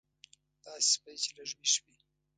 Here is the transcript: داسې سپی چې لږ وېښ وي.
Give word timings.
داسې 0.63 0.87
سپی 0.93 1.13
چې 1.23 1.29
لږ 1.37 1.49
وېښ 1.57 1.73
وي. 1.83 1.95